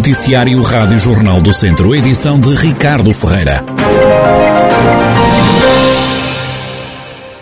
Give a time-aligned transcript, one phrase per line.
[0.00, 3.62] Noticiário Rádio Jornal do Centro, edição de Ricardo Ferreira.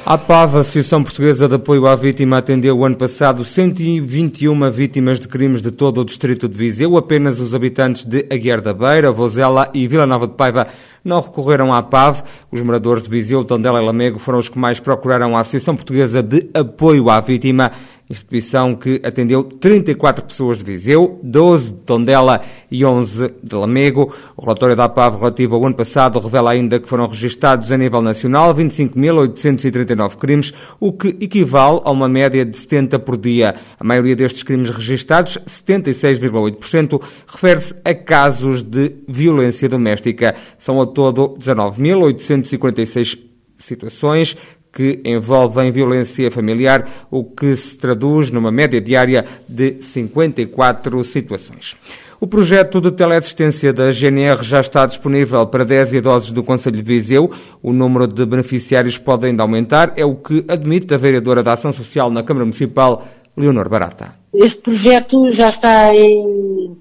[0.04, 5.28] A PAV, Associação Portuguesa de Apoio à Vítima, atendeu o ano passado 121 vítimas de
[5.28, 6.96] crimes de todo o distrito de Viseu.
[6.96, 10.66] Apenas os habitantes de Aguiar da Beira, Vozela e Vila Nova de Paiva
[11.04, 12.22] não recorreram à PAV.
[12.50, 16.24] Os moradores de Viseu, Tondela e Lamego foram os que mais procuraram a Associação Portuguesa
[16.24, 17.70] de Apoio à Vítima
[18.10, 24.14] instituição que atendeu 34 pessoas de Viseu, 12 de Tondela e 11 de Lamego.
[24.36, 28.00] O relatório da APAV relativo ao ano passado revela ainda que foram registados a nível
[28.00, 33.54] nacional 25.839 crimes, o que equivale a uma média de 70 por dia.
[33.78, 40.34] A maioria destes crimes registados, 76,8%, refere-se a casos de violência doméstica.
[40.56, 43.28] São ao todo 19.846
[43.58, 44.36] situações,
[44.72, 51.76] que envolvem violência familiar, o que se traduz numa média diária de 54 situações.
[52.20, 56.82] O projeto de teleassistência da GNR já está disponível para 10 idosos do Conselho de
[56.82, 57.30] Viseu.
[57.62, 61.72] O número de beneficiários pode ainda aumentar, é o que admite a vereadora da Ação
[61.72, 64.14] Social na Câmara Municipal, Leonor Barata.
[64.34, 66.76] Este projeto já está em,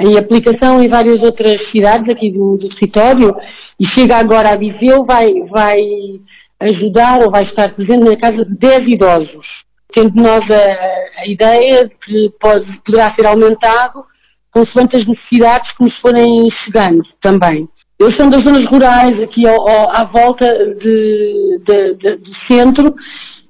[0.00, 3.34] em aplicação em várias outras cidades aqui do, do território
[3.80, 5.78] e chega agora a Viseu, vai, vai
[6.64, 9.46] ajudar ou vai estar presente na casa de 10 idosos,
[9.94, 14.04] tendo nós a, a ideia de que pode, poderá ser aumentado
[14.50, 17.68] consoante as necessidades que nos forem chegando também.
[18.00, 22.94] Eles são das zonas rurais, aqui ao, ao, à volta de, de, de, do centro,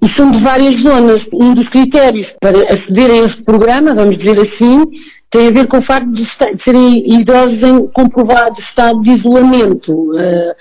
[0.03, 1.19] e são de várias zonas.
[1.33, 4.85] Um dos critérios para acederem a este programa, vamos dizer assim,
[5.31, 9.93] tem a ver com o facto de, de serem idosos em comprovado estado de isolamento,
[9.93, 10.55] uh,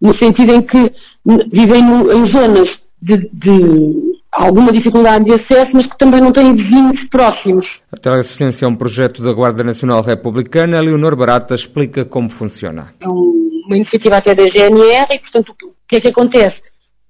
[0.00, 0.92] no sentido em que
[1.24, 2.68] vivem no, em zonas
[3.00, 7.66] de, de, alguma dificuldade de acesso, mas que também não têm vizinhos próximos.
[7.92, 10.80] A teleassistência é um projeto da Guarda Nacional Republicana.
[10.80, 12.94] Leonor Barata explica como funciona.
[13.00, 16.56] É uma iniciativa até da GNR e, portanto, o que é que acontece?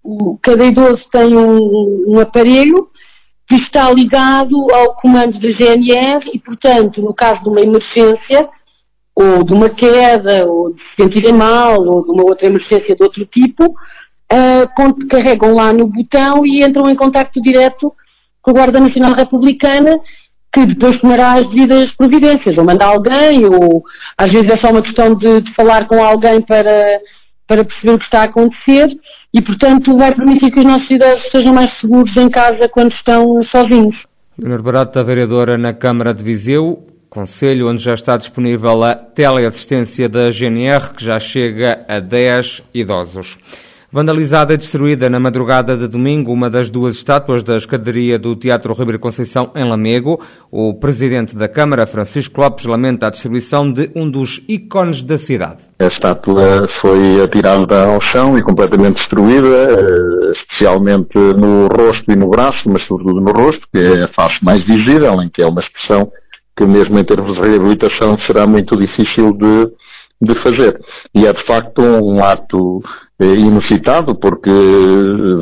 [0.03, 2.89] O, cada idoso tem um, um aparelho
[3.49, 8.49] que está ligado ao comando da GNR e, portanto, no caso de uma emergência,
[9.15, 13.03] ou de uma queda, ou de se sentirem mal, ou de uma outra emergência de
[13.03, 13.75] outro tipo,
[14.33, 17.93] uh, carregam lá no botão e entram em contacto direto
[18.43, 19.99] com a Guarda Nacional Republicana,
[20.53, 23.85] que depois tomará as devidas providências, ou manda alguém, ou
[24.17, 27.01] às vezes é só uma questão de, de falar com alguém para,
[27.47, 28.89] para perceber o que está a acontecer
[29.33, 33.43] e, portanto, vai permitir que os nossos idosos sejam mais seguros em casa quando estão
[33.45, 33.97] sozinhos.
[34.39, 40.31] Leonor Barata, vereadora na Câmara de Viseu, Conselho onde já está disponível a teleassistência da
[40.31, 43.37] GNR, que já chega a 10 idosos.
[43.93, 48.73] Vandalizada e destruída na madrugada de domingo uma das duas estátuas da escadaria do Teatro
[48.73, 50.23] Ribeiro Conceição em Lamego.
[50.49, 55.65] O presidente da Câmara, Francisco Lopes, lamenta a distribuição de um dos ícones da cidade.
[55.81, 62.29] A estátua foi atirada ao chão e completamente destruída, eh, especialmente no rosto e no
[62.29, 65.63] braço, mas sobretudo no rosto, que é a face mais visível, em que é uma
[65.63, 66.13] expressão
[66.57, 69.67] que mesmo em termos de reabilitação será muito difícil de,
[70.23, 70.79] de fazer.
[71.13, 72.81] E é de facto um ato
[73.25, 74.51] inusitado, porque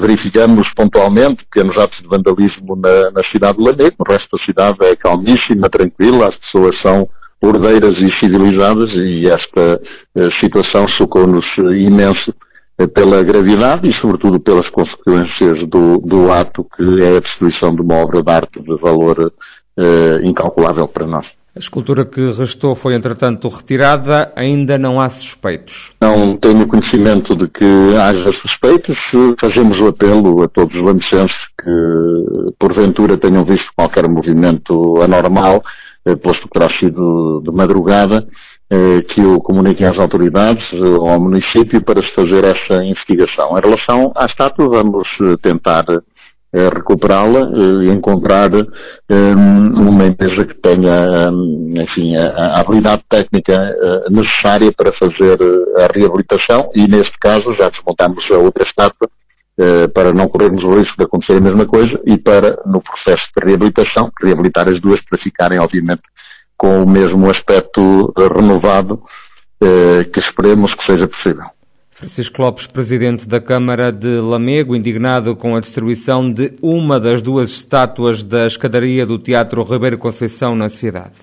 [0.01, 4.79] verificamos pontualmente pequenos atos de vandalismo na, na cidade de Lamego, o resto da cidade
[4.83, 7.09] é calmíssima, tranquila, as pessoas são
[7.41, 9.81] ordeiras e civilizadas e esta
[10.17, 12.35] eh, situação chocou-nos imenso
[12.79, 17.81] eh, pela gravidade e sobretudo pelas consequências do, do ato que é a destruição de
[17.81, 19.33] uma obra de arte de valor
[20.25, 21.38] incalculável para nós.
[21.57, 24.33] A escultura que restou foi, entretanto, retirada.
[24.37, 25.93] Ainda não há suspeitos.
[26.01, 28.97] Não tenho conhecimento de que haja suspeitos.
[29.41, 35.63] Fazemos o apelo a todos os lamicenses que, porventura, tenham visto qualquer movimento anormal,
[36.07, 38.29] eh, posto que terá sido de madrugada,
[38.71, 43.57] eh, que o comuniquem às autoridades ou eh, ao município para se fazer essa investigação.
[43.57, 45.09] Em relação à estátua, vamos
[45.43, 45.85] tentar
[46.53, 47.51] recuperá-la
[47.85, 51.31] e encontrar um, uma empresa que tenha,
[51.83, 53.59] enfim, a, habilidade técnica
[54.11, 59.09] necessária para fazer eh, a reabilitação e, neste caso, já desmontamos a outra estátua
[59.93, 63.45] para não corrermos o risco de acontecer a mesma coisa e para, no processo de
[63.45, 66.03] reabilitação, reabilitar as duas para ficarem, obviamente,
[66.57, 69.03] com o mesmo aspecto renovado
[69.61, 71.58] que esperemos que seja possível.
[71.99, 77.51] Francisco Lopes, presidente da Câmara de Lamego, indignado com a destruição de uma das duas
[77.51, 81.15] estátuas da escadaria do Teatro Ribeiro Conceição na cidade.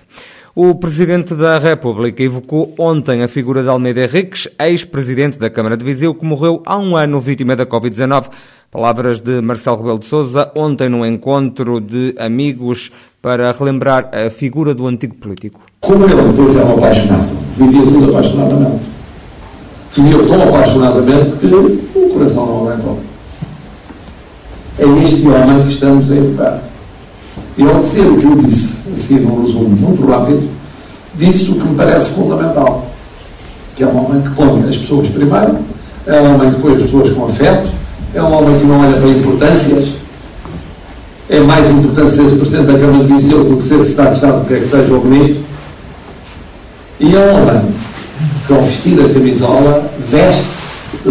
[0.54, 5.84] O Presidente da República evocou ontem a figura de Almeida Henriques, ex-presidente da Câmara de
[5.84, 8.26] Viseu, que morreu há um ano vítima da Covid-19.
[8.70, 12.92] Palavras de Marcelo Rebelo de Sousa ontem no encontro de amigos
[13.22, 15.58] para relembrar a figura do antigo político.
[15.80, 18.95] Como ele depois era apaixonado, vivia tudo
[19.96, 20.02] apaixonadamente.
[20.02, 22.98] Vivia tão apaixonadamente que o coração não aguentou.
[24.78, 26.62] É este homem que estamos a evocar.
[27.56, 30.48] E ao dizer o que eu disse, assim num resumo muito rápido,
[31.14, 32.86] disse o que me parece fundamental,
[33.74, 35.56] que é um homem que põe as pessoas primeiro,
[36.06, 37.70] é um homem que põe as pessoas com afeto,
[38.14, 39.88] é um homem que não olha para importâncias,
[41.28, 44.40] é mais importante ser Presidente da Câmara de Viseu do que ser Secretário de Estado,
[44.40, 45.44] do que é que seja o Ministro,
[47.00, 47.62] e é um homem
[48.46, 50.56] que ao vestir a camisola veste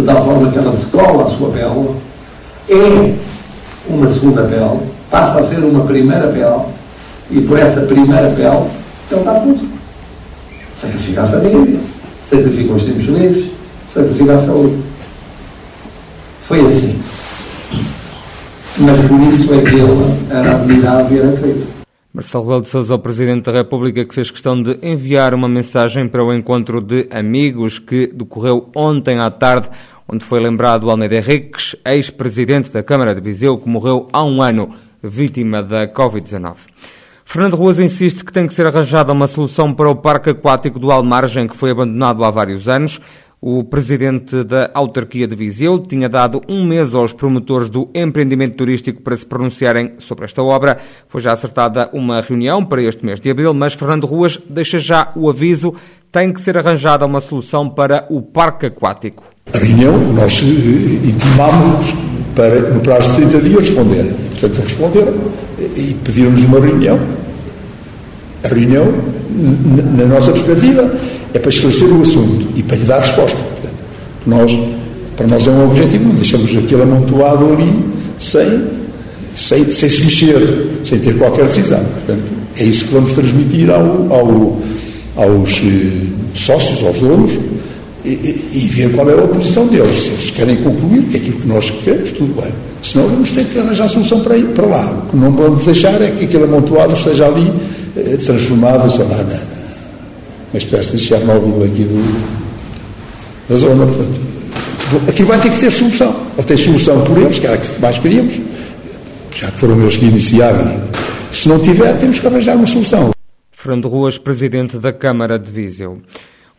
[0.04, 1.94] tal forma que ela se cola à sua pele,
[2.68, 3.14] é
[3.88, 4.80] uma segunda pele,
[5.10, 6.64] passa a ser uma primeira pele,
[7.30, 8.66] e por essa primeira pele
[9.10, 9.68] ele dá tudo.
[10.72, 11.80] Sacrifica a família,
[12.20, 13.50] sacrifica os tempos livres,
[13.86, 14.76] sacrifica a saúde.
[16.42, 16.98] Foi assim.
[18.78, 21.75] Mas por isso é que ele era admirado e era querido.
[22.16, 26.08] Marcelo Rebelo de Sousa, o Presidente da República, que fez questão de enviar uma mensagem
[26.08, 29.68] para o encontro de amigos que decorreu ontem à tarde,
[30.08, 34.70] onde foi lembrado Almeida Henriques, ex-presidente da Câmara de Viseu, que morreu há um ano
[35.02, 36.54] vítima da Covid-19.
[37.22, 40.90] Fernando Ruas insiste que tem que ser arranjada uma solução para o parque aquático do
[40.90, 42.98] Almargem, que foi abandonado há vários anos.
[43.40, 49.02] O presidente da autarquia de Viseu tinha dado um mês aos promotores do empreendimento turístico
[49.02, 50.78] para se pronunciarem sobre esta obra.
[51.06, 55.12] Foi já acertada uma reunião para este mês de abril, mas Fernando Ruas deixa já
[55.14, 55.74] o aviso:
[56.10, 59.24] tem que ser arranjada uma solução para o parque aquático.
[59.52, 61.94] A reunião, nós eh, intimámos
[62.34, 64.14] para, no prazo de 30 dias, responder.
[64.30, 65.14] Portanto, responderam
[65.76, 66.98] e pediram-nos uma reunião.
[68.42, 68.92] A reunião,
[69.96, 70.90] na nossa perspectiva,
[71.36, 73.36] é para esclarecer o assunto e para lhe dar resposta.
[73.36, 73.74] Portanto,
[74.26, 74.58] nós,
[75.16, 77.70] para nós é um objetivo, não deixamos aquilo amontoado ali
[78.18, 78.64] sem,
[79.34, 81.84] sem, sem se mexer, sem ter qualquer decisão.
[81.84, 84.58] Portanto, é isso que vamos transmitir ao, ao,
[85.16, 87.38] aos eh, sócios, aos donos,
[88.04, 88.08] e,
[88.52, 90.04] e, ver qual é a posição deles.
[90.04, 92.52] Se eles querem concluir, que é aquilo que nós queremos, tudo bem.
[92.82, 95.02] Senão vamos ter que arranjar solução para ir para lá.
[95.04, 97.52] O que não vamos deixar é que aquele amontoado esteja ali
[97.96, 99.55] eh, transformado, sei lá, na,
[100.56, 102.26] uma espécie de Chernobyl aqui do,
[103.48, 103.86] da zona.
[103.86, 104.20] Portanto,
[105.08, 106.16] aqui vai ter que ter solução.
[106.36, 108.40] Ou tem solução por eles, que era que mais queríamos,
[109.30, 110.82] já que foram eles que iniciaram.
[111.30, 113.10] Se não tiver, temos que arranjar uma solução.
[113.52, 116.00] Fernando Ruas, presidente da Câmara de Viseu.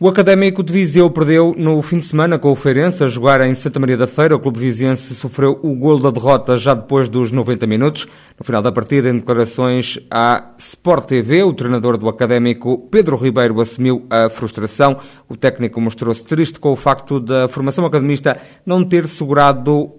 [0.00, 3.52] O Académico de Viseu perdeu no fim de semana com o Feirense a jogar em
[3.56, 4.36] Santa Maria da Feira.
[4.36, 8.06] O clube viziense sofreu o golo da derrota já depois dos 90 minutos.
[8.38, 13.60] No final da partida, em declarações à Sport TV, o treinador do Académico, Pedro Ribeiro,
[13.60, 14.98] assumiu a frustração.
[15.28, 19.94] O técnico mostrou-se triste com o facto da formação academista não ter segurado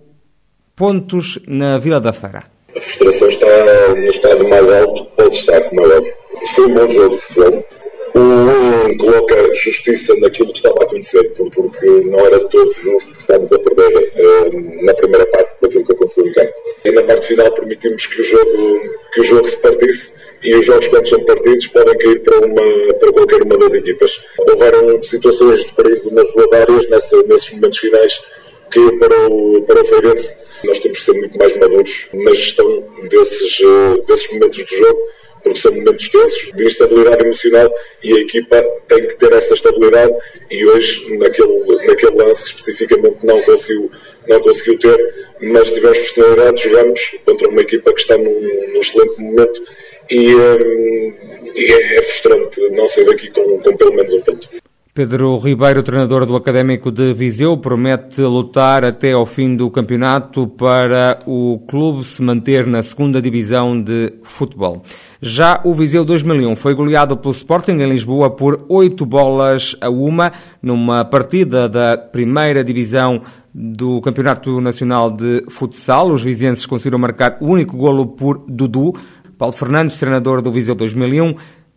[0.78, 2.46] pontos na Vila da Feira.
[2.74, 3.48] A frustração está
[3.90, 6.16] no estado mais alto, pode estar, como é.
[6.56, 7.66] Foi um bom jogo de futebol
[8.20, 13.60] um coloca justiça naquilo que estava a acontecer, porque não era todo justo estarmos a
[13.60, 16.54] perder uh, na primeira parte daquilo que aconteceu em campo.
[16.86, 18.80] E na parte final permitimos que o jogo,
[19.14, 22.94] que o jogo se partisse e os jogos quando são partidos podem cair para, uma,
[23.00, 24.20] para qualquer uma das equipas.
[24.38, 28.22] Houveram situações de perigo nas duas áreas, nessa, nesses momentos finais,
[28.72, 32.84] que para o, para o Feirense nós temos que ser muito mais maduros na gestão
[33.10, 35.00] desses, uh, desses momentos do jogo
[35.44, 37.72] porque são momentos tensos de instabilidade emocional
[38.04, 40.14] e a equipa tem que ter essa estabilidade
[40.50, 43.92] e hoje naquele, naquele lance especificamente não conseguiu,
[44.28, 49.20] não conseguiu ter, mas tivemos personalidade, jogamos contra uma equipa que está num, num excelente
[49.22, 49.64] momento
[50.10, 51.14] e, hum,
[51.56, 54.50] e é, é, frustrante não sair daqui com, com pelo menos um ponto.
[54.92, 61.20] Pedro Ribeiro, treinador do Académico de Viseu, promete lutar até ao fim do campeonato para
[61.28, 64.82] o clube se manter na segunda divisão de futebol.
[65.22, 70.32] Já o Viseu 2001 foi goleado pelo Sporting em Lisboa por oito bolas a uma
[70.62, 73.22] numa partida da primeira divisão
[73.54, 76.10] do Campeonato Nacional de Futsal.
[76.10, 78.94] Os vizienses conseguiram marcar o único golo por Dudu.
[79.38, 81.36] Paulo Fernandes, treinador do Viseu 2001,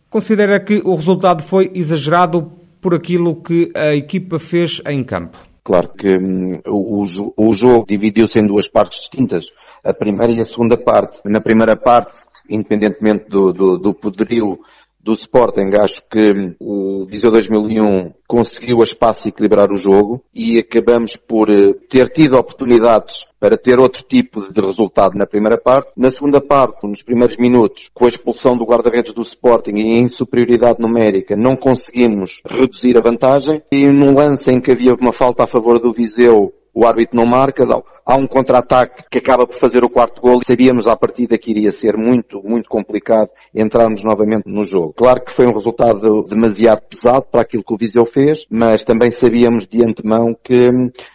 [0.08, 5.38] considera que o resultado foi exagerado por aquilo que a equipa fez em campo.
[5.64, 7.04] Claro que hum, o,
[7.36, 9.46] o, jogo dividiu-se em duas partes distintas,
[9.84, 11.20] a primeira e a segunda parte.
[11.24, 14.58] Na primeira parte, independentemente do, do, do poderio
[15.00, 21.16] do Sporting, acho que o Viseu 2001 conseguiu a espaço equilibrar o jogo e acabamos
[21.16, 25.90] por eh, ter tido oportunidades para ter outro tipo de resultado na primeira parte.
[25.96, 30.08] Na segunda parte, nos primeiros minutos, com a expulsão do guarda-redes do Sporting e em
[30.08, 35.42] superioridade numérica, não conseguimos reduzir a vantagem e num lance em que havia uma falta
[35.42, 37.66] a favor do Viseu, o árbitro não marca,
[38.04, 41.50] há um contra-ataque que acaba por fazer o quarto gol e sabíamos à partida que
[41.50, 44.92] iria ser muito, muito complicado entrarmos novamente no jogo.
[44.92, 49.10] Claro que foi um resultado demasiado pesado para aquilo que o Viseu fez, mas também
[49.10, 50.70] sabíamos de antemão que,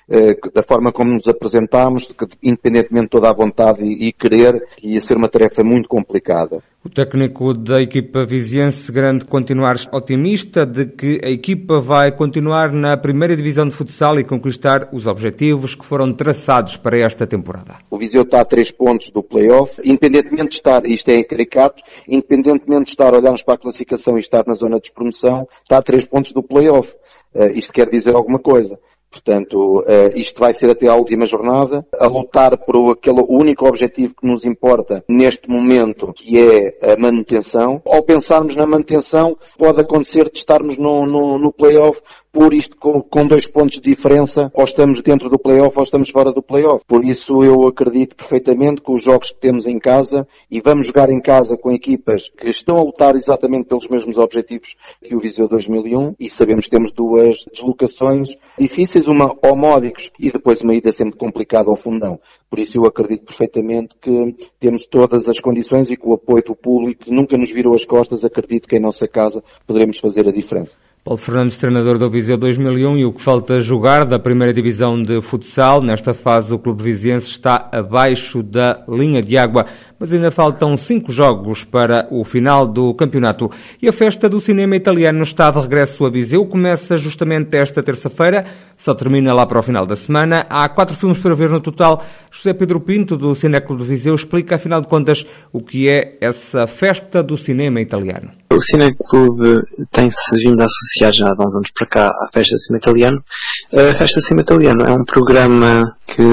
[0.10, 5.02] eh, da forma como nos apresentámos, que independentemente de toda a vontade e, querer, ia
[5.02, 6.62] ser uma tarefa muito complicada.
[6.84, 12.96] O técnico da equipa viziense garante continuar otimista de que a equipa vai continuar na
[12.96, 17.76] primeira divisão de futsal e conquistar os objetivos que foram traçados para esta temporada.
[17.90, 22.86] O Viseu está a três pontos do play-off, independentemente de estar, isto é caricato, independentemente
[22.86, 26.06] de estar, olharmos para a classificação e estar na zona de promoção, está a três
[26.06, 26.94] pontos do play-off.
[27.34, 28.80] Uh, isto quer dizer alguma coisa.
[29.10, 34.14] Portanto, uh, isto vai ser até à última jornada, a lutar por aquele único objetivo
[34.14, 37.82] que nos importa neste momento, que é a manutenção.
[37.86, 42.02] Ao pensarmos na manutenção, pode acontecer de estarmos no, no, no play-off
[42.38, 46.12] por isto com, com, dois pontos de diferença, ou estamos dentro do playoff ou estamos
[46.12, 46.86] fora do playoff.
[46.86, 51.10] Por isso eu acredito perfeitamente que os jogos que temos em casa, e vamos jogar
[51.10, 55.48] em casa com equipas que estão a lutar exatamente pelos mesmos objetivos que o Viseu
[55.48, 60.92] 2001, e sabemos que temos duas deslocações difíceis, uma ao Módicos e depois uma ida
[60.92, 62.20] sempre complicada ao Fundão.
[62.52, 66.56] Por isso eu acredito perfeitamente que temos todas as condições e com o apoio do
[66.56, 70.32] público que nunca nos virou as costas, acredito que em nossa casa poderemos fazer a
[70.32, 70.76] diferença.
[71.08, 75.22] Paulo Fernandes, treinador do Viseu 2001 e o que falta jogar da primeira divisão de
[75.22, 75.82] futsal.
[75.82, 79.66] Nesta fase o clube viziense está abaixo da linha de água,
[79.98, 83.50] mas ainda faltam cinco jogos para o final do campeonato.
[83.82, 86.46] E a festa do cinema italiano está de regresso a Viseu.
[86.46, 88.44] Começa justamente esta terça-feira,
[88.78, 90.46] só termina lá para o final da semana.
[90.50, 92.04] Há quatro filmes para ver no total.
[92.30, 96.68] José Pedro Pinto, do Cinéclube de Viseu, explica, afinal de contas, o que é essa
[96.68, 98.47] festa do cinema italiano.
[98.58, 99.62] O Cineclube
[99.92, 103.24] tem-se vindo a associar já há uns anos para cá à Festa de Cinema Italiano.
[103.72, 106.24] A Festa de Cinema Italiano é um programa que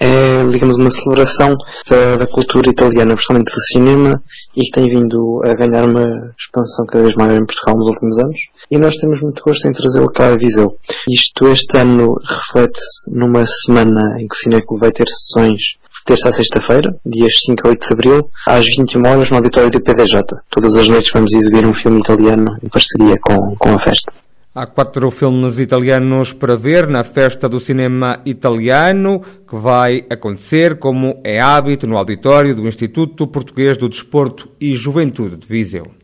[0.00, 1.56] é, digamos, uma celebração
[1.88, 4.22] da, cultura italiana, principalmente do cinema,
[4.56, 8.18] e que tem vindo a ganhar uma expansão cada vez maior em Portugal nos últimos
[8.18, 8.38] anos.
[8.70, 10.76] E nós temos muito gosto em trazê-lo cá a Viseu.
[11.08, 15.60] Isto este ano reflete-se numa semana em que o Cineclube vai ter sessões
[16.04, 19.80] terça a sexta-feira, dias 5 a 8 de abril, às 21 horas no auditório do
[19.80, 20.24] PDJ.
[20.50, 24.12] Todas as noites vamos exibir um filme italiano em parceria com, com a festa.
[24.52, 31.20] Há quatro filmes italianos para ver na Festa do Cinema Italiano, que vai acontecer, como
[31.22, 35.99] é hábito, no auditório do Instituto Português do Desporto e Juventude de Viseu.